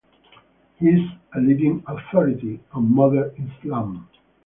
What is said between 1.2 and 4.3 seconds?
a leading authority on modern Islam.